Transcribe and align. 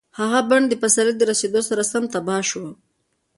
هغه 0.19 0.39
بڼ 0.49 0.61
د 0.67 0.73
پسرلي 0.81 1.13
د 1.17 1.21
رسېدو 1.31 1.61
سره 1.69 1.83
سم 1.91 2.03
تباه 2.13 2.41
شو. 2.49 2.65